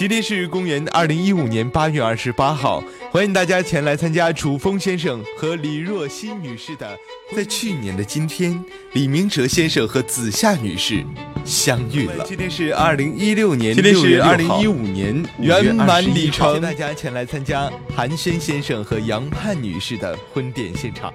[0.00, 6.96] 今天是公元二零一五年八月二十八号，欢迎大家前来参加楚风先生和李若曦女士的。
[7.36, 11.04] 在去年的今天，李明哲先生和子夏女士
[11.44, 12.24] 相遇了。
[12.26, 21.12] 今天是二零一六年，今天是二零一五年圆满礼成，大家前来参加韩轩先生和杨盼女士的婚典现场。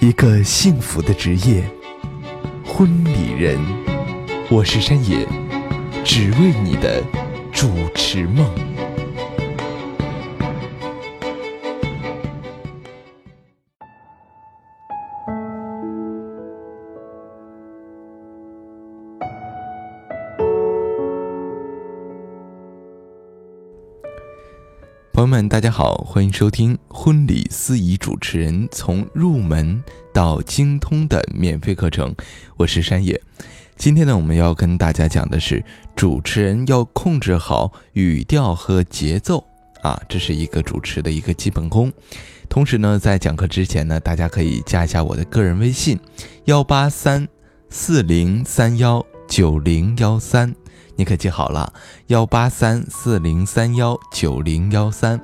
[0.00, 1.62] 一个幸福的职业，
[2.64, 3.60] 婚礼人。
[4.50, 5.24] 我是山野，
[6.04, 7.00] 只为你的。
[7.62, 8.44] 主持梦，
[25.12, 29.80] 朋友们，大家好，欢迎收听婚礼司仪主持人从入门
[30.12, 32.12] 到精通的免费课程，
[32.56, 33.22] 我是山野。
[33.76, 35.64] 今天呢，我们要跟大家讲的是，
[35.96, 39.44] 主持人要控制好语调和节奏
[39.80, 41.92] 啊，这是一个主持的一个基本功。
[42.48, 45.98] 同时呢，在讲课之前呢，大家可以加一下我的个人微信：
[46.44, 47.26] 幺八三
[47.70, 50.54] 四零三幺九零幺三，
[50.94, 51.72] 你可记好了，
[52.06, 55.20] 幺八三四零三幺九零幺三。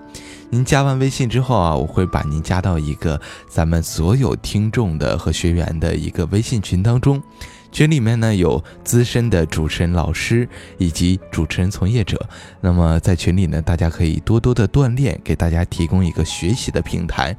[0.51, 7.23] 您加完微信之后啊，我会把您加到一个咱们所有听众的和学员的一个微信群当中。
[7.71, 12.19] 群里面呢有资深的主持人老师以及主持人从业者，
[12.61, 17.37] 那么在群里呢，大家可以多多的锻炼，给大家提供一个学习的平台。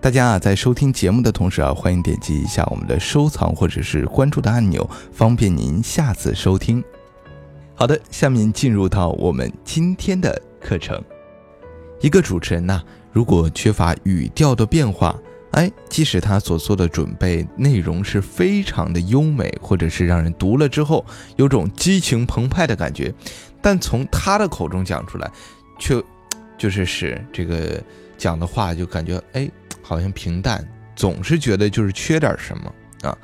[0.00, 6.84] 大家啊，在收听节目的同时啊，欢迎点击一下我们的收藏或者是关注的按钮，方便您下次收听。
[7.74, 11.02] 好的，下面进入到我们今天的课程。
[12.00, 15.18] 一个主持人呐，如果缺乏语调的变化。
[15.52, 21.04] 哎，即使他所做的准备内容是非常的优美，或者是让人读了之后
[21.36, 23.12] 有种激情澎湃的感觉，
[23.60, 25.30] 但从他的口中讲出来，
[25.78, 26.02] 却
[26.56, 27.82] 就是使这个
[28.16, 29.46] 讲的话就感觉哎，
[29.82, 33.16] 好像平淡，总是觉得就是缺点什么啊。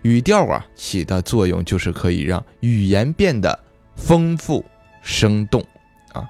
[0.00, 3.58] 语调啊起的作用就是可以让语言变得
[3.94, 4.64] 丰富
[5.02, 5.62] 生动
[6.14, 6.24] 啊。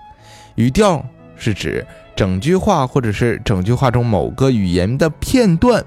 [0.56, 1.04] 语调
[1.36, 1.86] 是指。
[2.16, 5.84] 整句话或者是整句话中某个语言的片段，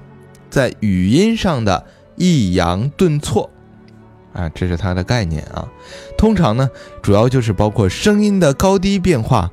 [0.50, 3.48] 在语音上的抑扬顿挫，
[4.34, 5.66] 啊，这是它的概念啊。
[6.18, 6.68] 通常呢，
[7.00, 9.50] 主要就是包括声音的高低变化，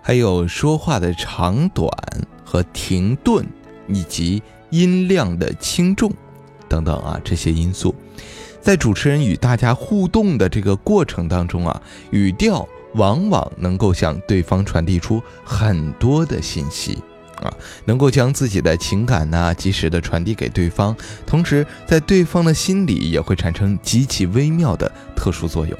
[0.00, 1.90] 还有说话的长短
[2.44, 3.46] 和停顿，
[3.88, 6.10] 以及音量的轻重
[6.66, 7.94] 等等啊这些因素。
[8.60, 12.66] 在主持人与大家互动的这个过程当中啊，语调。
[12.94, 16.98] 往往能够向对方传递出很多的信息，
[17.42, 17.52] 啊，
[17.84, 25.78] 能够将自己的情感呢及时的传递给对方，同时在对方的心里也会产生极其微妙的特殊作用。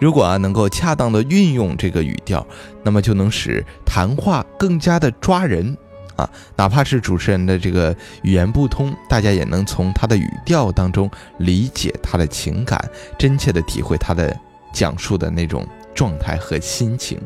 [0.00, 2.46] 如果啊能够恰当的运用这个语调，
[2.82, 5.76] 那么就能使谈话更加的抓人，
[6.16, 12.82] 啊，哪怕是主持人的这个语言不通，大家也能从他的语调当中理解他的情感，
[13.18, 14.34] 真切的体会他的
[14.72, 15.66] 讲述的那种。
[16.00, 17.20] 状态和心情。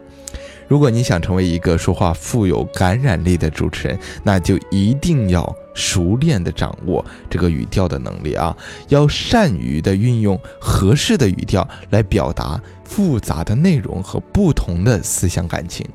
[0.67, 8.57] 如果你想成为一个说话富有感染力的主持人，那就一定要熟练的掌握这个语调的能力啊！
[8.89, 15.87] 要善于的运用合适的语调来表达复杂的内容和不同的思想感情。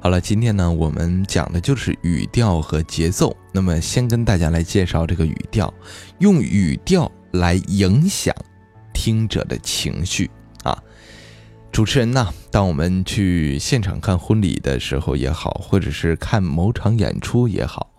[0.00, 3.36] 好了，今天呢，我们讲的就是语调和节奏。
[3.52, 5.74] 那么，先跟大家来介绍这个语调，
[6.20, 8.32] 用语调来影响
[8.92, 10.30] 听者的情绪。
[11.80, 12.28] 主持人呢？
[12.50, 17.90] 当我们去现场看婚礼的时候也好，或者是看某场演出也好，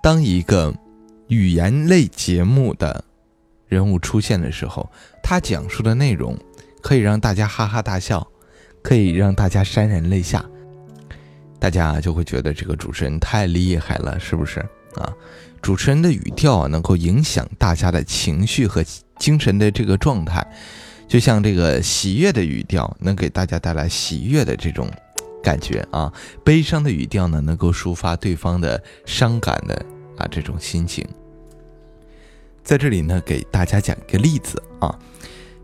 [0.00, 0.72] 当一个
[1.26, 3.04] 语言类节目的
[3.66, 4.88] 人物出现的时候，
[5.24, 6.38] 他讲述的内容
[6.80, 8.24] 可以让大家哈哈大笑，
[8.80, 10.44] 可以让大家潸然泪下，
[11.58, 14.60] 大家就会觉得这个主持人太厉害了，是不是
[14.94, 15.12] 啊？
[15.60, 18.84] 主持人的语调，能够影响大家的情绪和
[19.18, 20.46] 精神的这个状态。
[21.08, 24.90] 就像这个喜悦的语调能给大家带来喜悦的这种
[25.42, 26.12] 感觉啊，
[26.44, 29.74] 悲伤的语调呢能够抒发对方的伤感的
[30.18, 31.06] 啊这种心情。
[32.64, 34.98] 在这里呢，给大家讲一个例子啊，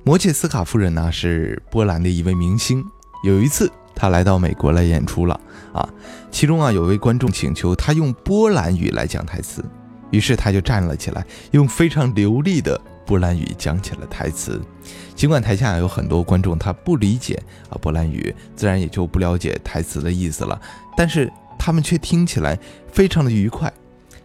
[0.04, 2.84] 摩切斯卡夫人呢是波兰的一位明星，
[3.24, 5.40] 有一次她来到美国来演出了
[5.72, 5.88] 啊，
[6.30, 9.64] 其中啊有位观众请求她用波兰语来讲台词，
[10.12, 12.80] 于是她就站了起来，用非常流利的。
[13.06, 14.60] 波兰语讲起了台词，
[15.14, 20.60] 尽管台下有很多观众他不理解啊波兰语，自然也就不了解台词的意思了，
[20.96, 22.58] 但是他们却听起来
[22.92, 23.72] 非常的愉快。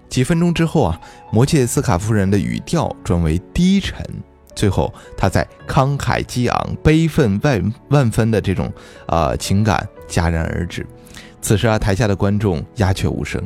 [0.10, 1.02] 几分钟之后啊，
[1.32, 4.06] 摩切斯卡夫人的语调转为低沉，
[4.56, 8.72] 最后他在慷慨激昂、悲愤万万分的这种
[9.06, 10.88] 啊情感戛然而止。
[11.42, 13.42] 此时啊，台下的观众鸦雀无声，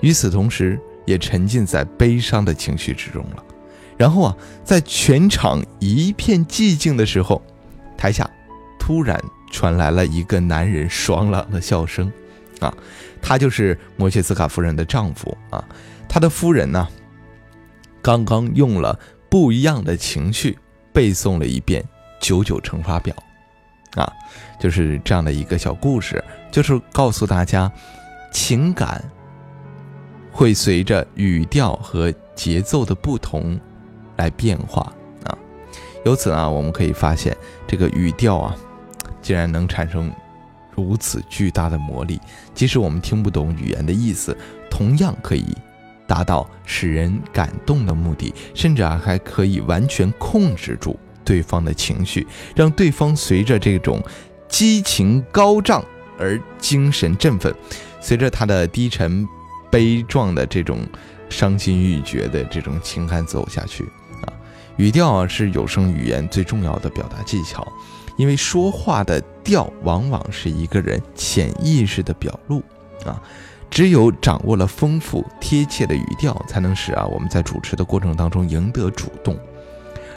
[0.00, 3.44] 与此同时也沉浸在悲伤的情绪之中了。
[4.02, 7.40] 然后啊，在全场一片寂静的时候，
[7.96, 8.28] 台下
[8.76, 9.16] 突然
[9.52, 12.12] 传来了一个男人爽朗的笑声，
[12.58, 12.74] 啊，
[13.22, 15.64] 他就是摩切斯卡夫人的丈夫啊。
[16.08, 16.88] 他的夫人呢，
[18.02, 18.98] 刚刚用了
[19.30, 20.58] 不一样的情绪
[20.92, 21.84] 背诵了一遍
[22.20, 23.14] 九九乘法表，
[23.94, 24.12] 啊，
[24.58, 26.20] 就是这样的一个小故事，
[26.50, 27.70] 就是告诉大家，
[28.32, 29.00] 情感
[30.32, 33.56] 会随着语调和节奏的不同。
[34.22, 34.92] 来变化
[35.24, 35.36] 啊！
[36.04, 37.36] 由此呢，我们可以发现，
[37.66, 38.56] 这个语调啊，
[39.20, 40.10] 竟然能产生
[40.74, 42.20] 如此巨大的魔力。
[42.54, 44.36] 即使我们听不懂语言的意思，
[44.70, 45.44] 同样可以
[46.06, 54.00] 达到使人感动的目的，甚至啊，还可以完全控制住对方的情绪，让对方随着这种
[54.48, 55.84] 激情高涨
[56.18, 57.52] 而精神振奋，
[58.00, 59.26] 随着他的低沉
[59.70, 60.80] 悲壮的这种
[61.28, 63.84] 伤心欲绝的这种情感走下去。
[64.76, 67.66] 语调啊是有声语言最重要的表达技巧，
[68.16, 72.62] 因为说话的调往往是一个人潜意识的表露
[73.04, 73.20] 啊。
[73.70, 79.34] 只有掌握了丰富贴切的语调，才能使啊我们在主持的过程当中赢得主动。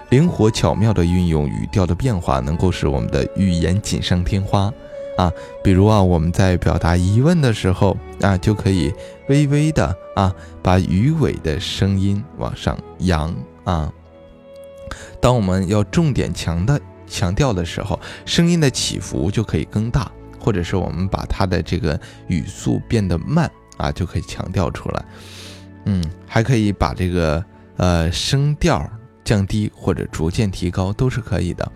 [0.10, 4.72] 灵活巧妙的运用语调的变化，能够使我们的语言锦上添花
[5.18, 5.32] 啊。
[5.64, 8.94] 比如啊我们在表达疑问的时候啊，就可以
[9.30, 13.92] 微微的啊把鱼尾的声音往上扬啊。
[15.22, 25.06] 当我们要重点强的强调的时候，声音的起伏就可以更大，或者是我们把它的这个语速变得慢啊，就可以强调出来。
[25.86, 27.44] 嗯，还可以把这个
[27.78, 28.90] 呃声调
[29.24, 31.72] 降低或者逐渐提高，都是可以的。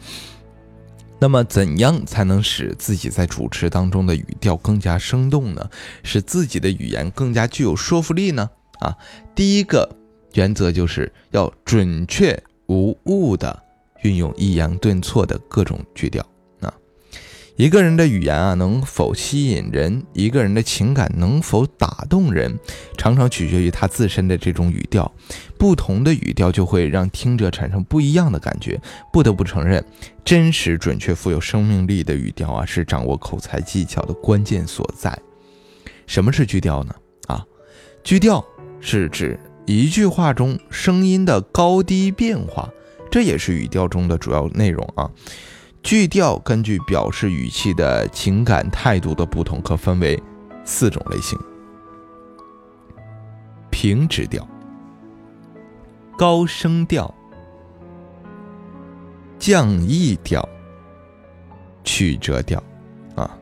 [1.21, 5.69] 那么，怎样才能使自己在主持当中的语调更加生动呢？
[6.01, 8.49] 使自己的语言更加具有说服力呢？
[8.79, 8.95] 啊，
[9.35, 9.97] 第一个
[10.33, 12.41] 原则就是要准确。
[12.69, 13.61] 无误的
[14.03, 16.25] 运用抑扬顿挫的各种句调
[16.61, 16.71] 啊，
[17.57, 22.57] 一个人的语言啊能否吸引人，一个人的情感能否打动人，
[22.95, 25.11] 常常取决于他自身的这种语调。
[25.57, 28.79] 不同的语调就会让听者产生不一样的感觉。
[29.11, 29.83] 不得不承认，
[30.23, 35.17] 真实、准确、富有生命力的语调啊，是掌握口才技巧的关键所在。
[36.05, 36.95] 什么是句调呢？
[37.27, 37.43] 啊，
[38.03, 38.45] 句调
[38.79, 39.37] 是指。
[39.69, 42.67] 一句话中声音的高低变化，
[43.11, 45.07] 这也是语调中的主要内容啊。
[45.83, 50.19] 句调根据表示语气的情感态度的不同，可分为
[50.65, 51.37] 四种类型：
[53.69, 54.47] 平直调、
[56.17, 57.13] 高声调、
[59.37, 60.49] 降 E 调、
[61.83, 62.63] 曲折调
[63.15, 63.37] 啊。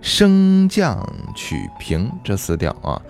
[0.00, 3.02] 升降曲平这四调啊，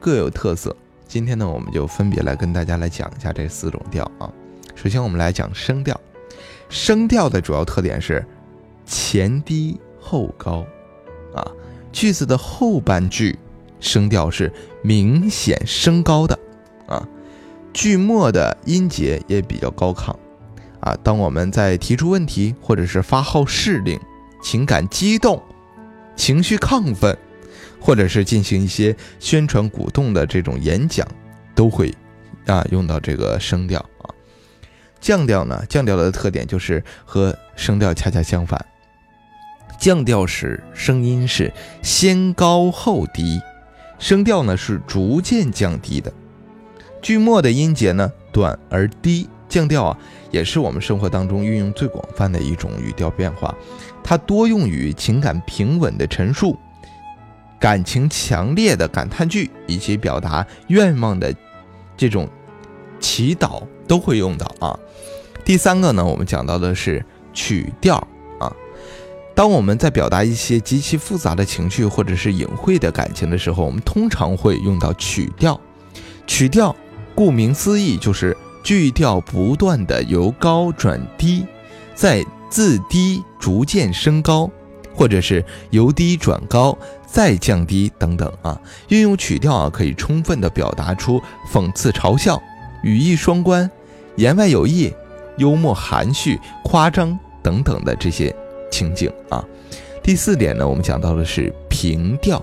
[0.00, 0.74] 各有特色。
[1.08, 4.30] 今天呢，我们就分别来跟大家来讲一下这四种调啊。
[4.74, 5.98] 首先，我们来讲声调。
[6.68, 8.22] 声调的主要特点是
[8.84, 10.66] 前低后高
[11.34, 11.42] 啊。
[11.90, 13.38] 句子的后半句
[13.80, 14.52] 声调是
[14.82, 16.38] 明显升高的
[16.86, 17.08] 啊。
[17.72, 20.14] 句末的音节也比较高亢
[20.80, 20.94] 啊。
[21.02, 23.98] 当我们在提出问题或者是发号施令、
[24.42, 25.42] 情感激动、
[26.14, 27.16] 情绪亢奋。
[27.80, 31.06] 或者是进行一些宣传鼓动的这种演讲，
[31.54, 31.94] 都会
[32.46, 34.10] 啊用到这个声调啊。
[35.00, 38.64] 降调呢，降调的特点就是和声调恰恰相反。
[39.78, 43.40] 降调时声音是先高后低，
[44.00, 46.12] 声调呢是逐渐降低的。
[47.00, 49.98] 句末的音节呢短而低，降调啊
[50.32, 53.54] 也是我们生活当中运用最广泛的一种语调变化，
[54.02, 56.58] 它多用于情感平稳的陈述。
[57.58, 61.34] 感情强烈的感叹句以及表达愿望的
[61.96, 62.28] 这种
[63.00, 64.78] 祈祷都会用到啊。
[65.44, 67.96] 第三个呢，我们讲到的是曲调
[68.38, 68.52] 啊。
[69.34, 75.58] 当我们在表达一些极其复杂的情绪或者是隐晦的感情的时候，我们通常会用到曲调。
[76.26, 76.74] 曲调
[77.14, 81.46] 顾名思义就是句调不断的由高转低，
[81.94, 84.50] 再自低逐渐升高。
[84.98, 86.76] 或者是由低转高，
[87.06, 92.42] 再降低等等啊，运用曲调啊，可以充分的表达出讽刺、嘲笑、
[92.82, 93.70] 语义双关、
[94.16, 94.92] 言外有意、
[95.36, 98.34] 幽默、含蓄、夸张等等的这些
[98.72, 99.44] 情景啊。
[100.02, 102.42] 第四点呢，我们讲到的是平调。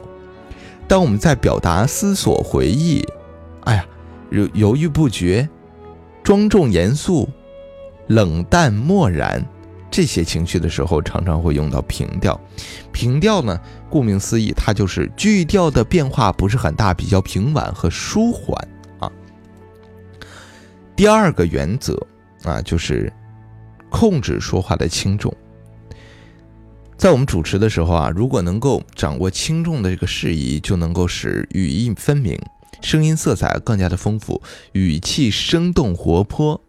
[0.87, 3.05] 当我们在表达思索、回忆，
[3.65, 3.85] 哎呀，
[4.29, 5.49] 犹犹豫不决、
[6.23, 7.27] 庄重严肃、
[8.07, 9.43] 冷淡漠然
[9.95, 12.37] 这些情绪的时候，常常会用到平调。
[12.91, 13.57] 平调呢，
[13.89, 18.67] 顾名思义，它就是句调的变化不是很大，比较平稳和舒缓
[18.99, 19.09] 啊。
[20.97, 21.97] 第二个原则
[22.43, 23.09] 啊，就是
[23.89, 25.33] 控制说话的轻重。
[26.97, 32.37] 在我们主持的时候啊，如果能够掌握轻重的这个适宜，就能够使语义分明，
[32.81, 34.41] 声音色彩更加的丰富，
[34.73, 36.59] 语气生动活泼，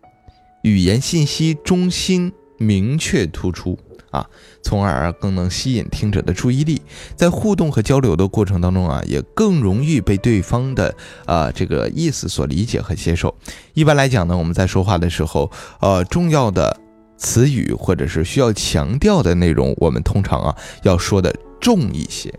[0.63, 3.79] 语言信息中心明确突出
[4.11, 4.29] 啊，
[4.63, 6.81] 从而更能吸引听者的注意力。
[7.15, 10.95] 在互动和交流的过程当中啊，也更容易被对方的
[11.25, 13.35] 啊这个意思所理解和接受。
[13.75, 16.81] 一般来讲呢，我们在说话的时候，呃，重要的。
[17.19, 22.31] 词语或者是需要强调的内容，我们通常啊要说的重一些；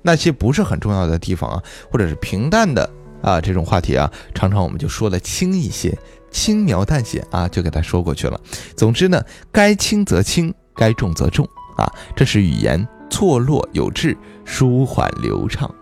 [0.00, 2.88] 那些不是很重要的地方啊，或者是平淡的
[3.20, 5.94] 啊这种话题啊，常常我们就说的轻一些，
[6.36, 8.38] 轻描淡写啊就给他说过去了。
[8.76, 9.18] 总之呢，
[9.50, 14.14] 该轻则轻，该重则重啊，这是语言错落有致、
[14.44, 15.74] 舒缓流畅。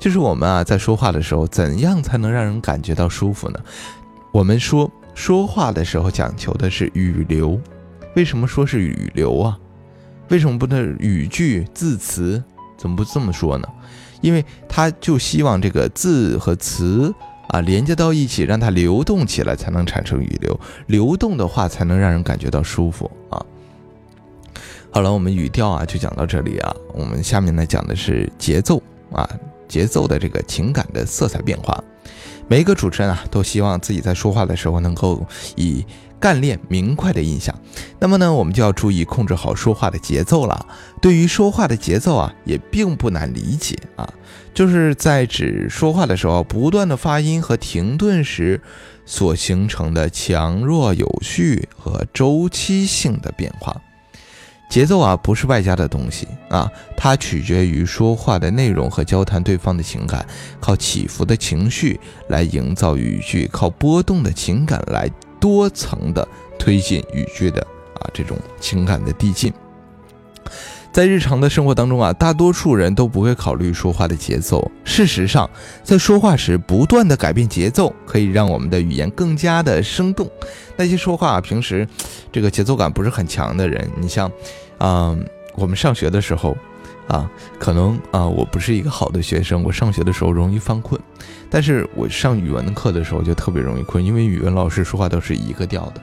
[0.00, 3.60] 就是我们啊在说话的时候，怎样才能让人感觉到舒服呢？
[4.32, 7.60] 我们说说话的时候讲求的是语流。
[8.16, 9.56] 为什么说是语流啊？
[10.28, 12.42] 为什么不能语句字词？
[12.76, 13.68] 怎么不这么说呢？
[14.20, 17.14] 因为他就希望这个字和词
[17.50, 20.58] 啊连接到一起，让它流动起来，才能产生语流。
[20.86, 23.44] 流动的话，才能让人感觉到舒服啊。
[24.90, 26.74] 好了，我们语调啊就讲到这里啊。
[26.94, 29.28] 我们下面呢讲的是节奏啊，
[29.68, 31.82] 节奏的这个情感的色彩变化。
[32.48, 35.26] 每一个主持人啊都希望自己在说话的时候能够
[35.56, 35.84] 以。
[36.20, 37.58] 干练明快的印象，
[37.98, 40.66] 那么呢，我们就要注意控制好说话的节奏了。
[41.00, 44.06] 对于说话的节奏啊，也并不难理解啊，
[44.52, 48.60] 就是在指说话的时候不断的发音和停顿时
[49.06, 53.74] 所形成的强弱有序和周期性的变化。
[54.68, 60.24] 节奏啊，不是外加的东西啊，它取决于说话的内容和交谈对方的情感，
[60.60, 61.98] 靠起伏的情绪
[62.28, 65.10] 来营造语句，靠波动的情感来。
[65.40, 66.26] 多层的
[66.58, 67.60] 推进语句的
[67.94, 69.52] 啊，这种情感的递进，
[70.92, 74.70] 在日常的生活当中啊，大多数人都不会考虑说话的节奏。
[74.84, 75.48] 事实上，
[75.82, 80.30] 在说话时不断的改变节奏，可以让我们的语言更加的生动。
[80.76, 81.88] 那些说话平时
[82.30, 84.30] 这个节奏感不是很强的人，你像，
[84.78, 86.56] 嗯，我们上学的时候。
[87.08, 87.28] 啊，
[87.58, 91.00] 可能啊，我不是一个好的学生，我上学的时候容易犯困，
[91.50, 96.00] 但是我上语文课的时候就特别容易困，因为语文老师说话都是一个调的，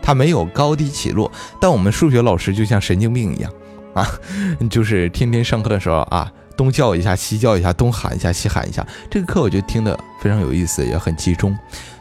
[0.00, 1.30] 他没有高低起落。
[1.60, 3.52] 但我们数学老师就像神经病一样
[3.94, 4.06] 啊，
[4.70, 8.86] 就是天天上课的时候啊，东叫一下，西叫一下，东喊一下，西喊一下。
[9.10, 11.56] 这个课我就听得非常有意思，也很集中。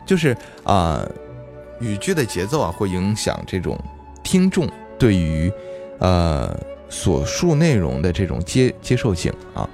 [0.05, 1.03] 就是啊，
[1.79, 3.75] 语句的节奏啊，会影响这种
[4.21, 4.69] 听众
[4.99, 5.51] 对于
[5.97, 6.55] 呃。
[6.93, 9.67] 所述内容的这种接接受性啊，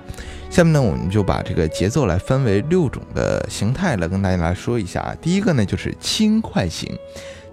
[0.50, 5.14] 下面呢，我们就把这个节奏来分为六种的形态来跟大家来说一下啊。
[5.22, 6.90] 第一个呢，就是轻快型，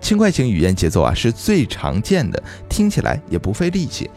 [0.01, 4.09] 轻快型语言节奏啊是最常见的，听起来也不费力气，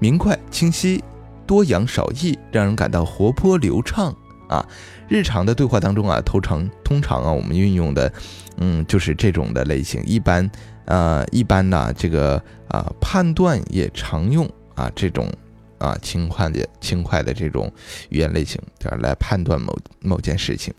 [0.00, 1.02] 明快清晰，
[1.46, 4.12] 多扬少抑，让人感到活泼流畅
[4.48, 4.66] 啊。
[5.08, 8.12] 日常的对话当中啊，通常通常啊，我们运用的，
[8.56, 10.02] 嗯，就是这种的类型。
[10.04, 10.50] 一般
[10.86, 14.50] 呃，一般呢，这个啊判断也常用。
[14.74, 15.30] 啊，这种
[15.78, 17.72] 啊轻快的轻快的这种
[18.10, 20.72] 语言类型，就是来判断某某件事情。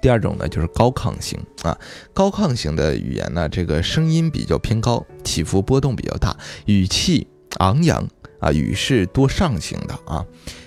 [0.00, 1.78] 第二种呢，就是高亢型啊，
[2.12, 8.08] 高亢型的语言呢，这个声音比较偏高，起伏波动比较大，语气昂扬
[8.40, 10.26] 啊，语势多上行的啊。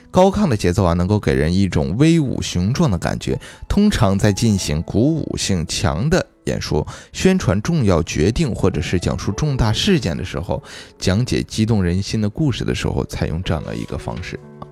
[0.09, 3.37] 高亢的节奏啊，能够给人一种威武雄壮的感觉。
[3.67, 10.61] 通常在进行鼓舞性强的演说、宣传重要决定或者是讲述重大事件的时候，
[10.97, 14.67] 讲解激动人心的故事的时候，采用这样的一个方式啊。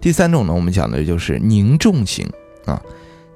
[0.00, 2.30] 第三种呢，我们讲的就是凝重型
[2.64, 2.80] 啊，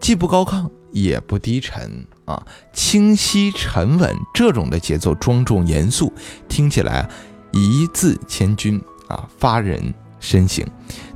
[0.00, 6.12] 既不高亢也不低沉啊，清晰沉稳，这种的节奏庄重严肃，
[6.48, 7.08] 听起来
[7.52, 10.64] 一字千钧啊，发人深省。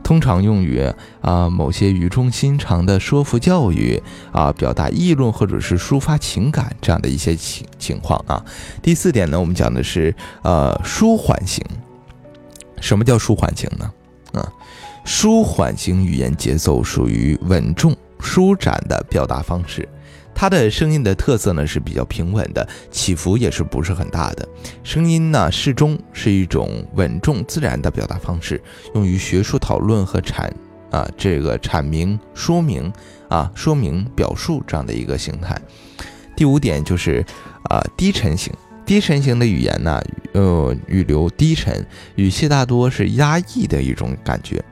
[0.05, 0.81] 通常用于
[1.23, 8.45] 啊某些语重心长的说服教育啊，表达议论或者是抒发情感这样的一些情情况啊。
[8.83, 11.65] 第四点呢，我们讲的是呃舒缓型。
[12.81, 13.91] 什么叫舒缓型呢？
[14.35, 14.53] 啊，
[15.05, 19.89] 舒缓型语言节奏属于稳重舒展的表达方式。
[20.35, 24.47] 它的声音的特色呢是比较平稳的，起伏也是不是很大的，
[24.83, 28.61] 声音呢适中，是一种稳重自然的表达方式，
[28.95, 30.51] 用于学术讨论和阐
[30.91, 32.93] 啊这个阐明说明
[33.29, 35.59] 啊说明表述这样的一个形态。
[36.37, 37.25] 第五点就是
[37.71, 38.53] 啊低沉型，
[38.87, 41.87] 低沉型的语言呢，呃，语流低沉，
[42.17, 44.63] 语气大多是压抑的一种感觉，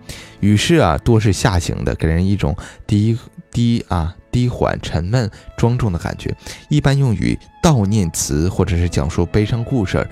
[0.40, 2.54] 语势啊多是下行的，给人一种
[2.87, 3.19] 低
[3.50, 6.35] 低啊低缓、沉闷、庄重的感觉。
[6.69, 10.07] 一般用于悼念词或者是讲述悲伤故事，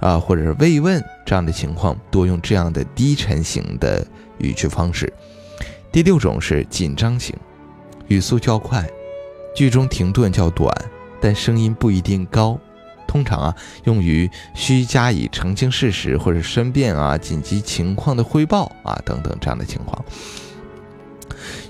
[0.00, 4.04] 啊，或者是慰问这样的情况，多用这样的低沉型的
[4.38, 5.12] 语句方式。
[5.92, 7.36] 第六种是紧张型，
[8.08, 8.84] 语速较快，
[9.54, 10.74] 句中停顿较短，
[11.20, 12.58] 但声音不一定高。
[13.14, 13.54] 通常啊，
[13.84, 20.04] 用于需加以澄清事实或者申辩啊、紧急情况的汇报啊等等这样的情况。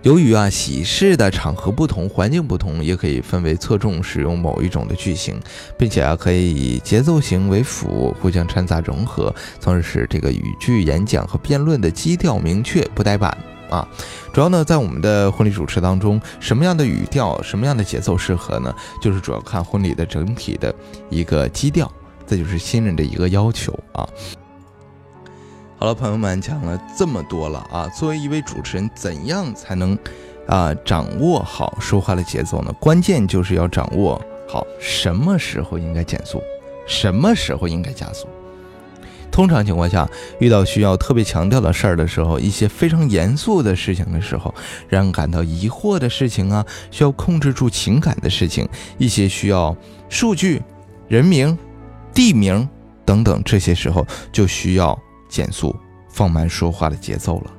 [0.00, 5.38] 由于啊喜事的场合不同、环境不同，也可以分为侧重使用某一种的句型，
[5.76, 13.36] 并且啊可以以节奏型为辅，互相掺杂融合，从而使这个语句、演讲和辩论的基调明确，不呆板。
[13.70, 13.86] 啊，
[14.32, 18.74] 主要呢，在我们的婚礼主持当中，什么样的语调、什么样的节奏适合呢？
[19.00, 20.74] 就是主要看婚礼的整体的
[21.10, 21.90] 一个基调，
[22.26, 24.06] 这就是新人的一个要求啊。
[25.76, 29.98] 好了，朋友们，讲了这么多了啊，作为一位主持人，怎样才能
[30.46, 32.72] 啊掌握好说话的节奏呢？
[32.78, 36.42] 关键就是要掌握好什么时候应该减速，
[36.86, 38.28] 什么时候应该加速。
[39.34, 44.54] 通常情况下，遇到需要特别强调的事儿的时候，一些非常严肃的事情的时候，
[44.88, 49.76] 让人感到疑惑的事情啊，需要控制住情感的事情，一些需要
[50.08, 50.62] 数据、
[51.08, 51.58] 人名、
[52.14, 52.68] 地名
[53.04, 54.96] 等等，这些时候就需要
[55.28, 55.74] 减速、
[56.08, 57.50] 放慢说话的节奏了。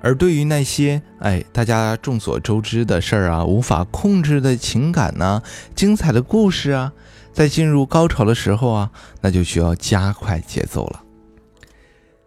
[0.00, 5.42] 而对于那些哎，大家众所周知的事儿啊，无法控制的情感呢，
[5.74, 6.94] 精彩的故事啊。
[7.40, 8.90] 在进入高潮的时候啊，
[9.22, 11.00] 那就需要加快节奏了。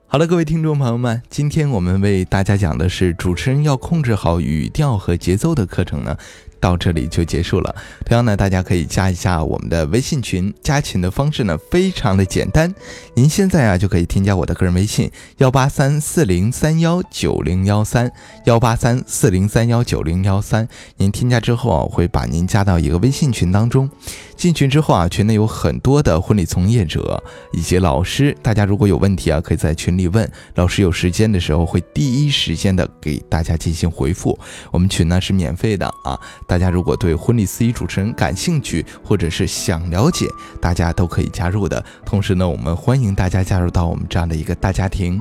[0.08, 6.17] 好了，各位听众朋友们，今天我们为大家讲的是主持人要控制好语调和节奏的课程呢。
[6.63, 7.75] 到这里就结束了。
[8.05, 12.74] 同样呢，大家可以加一下我们的微信群，加群的方式呢非常的简单。
[13.15, 18.10] 您现在啊就可以添加我的个人微信幺八三四零三幺九零幺三
[18.45, 20.65] 幺八三四零三幺九零幺三。
[20.95, 23.89] 您添加之后啊，我会把您加到一个微信群当中。
[24.38, 27.21] 进群之后啊，群内有很多的婚礼从业者
[27.52, 34.38] 以及老师，大家如果有问题啊，可以在群里问老师，有时间的时候会第一时间的给大家进行回复。
[34.71, 36.17] 我们群呢是免费的啊。
[36.53, 40.27] 大家如果对婚礼司仪主持人感兴趣，或者是想了解，
[40.61, 41.83] 大家都可以加入的。
[42.05, 45.19] 同时呢，我们欢迎大家加入到我们这样的一个大家庭。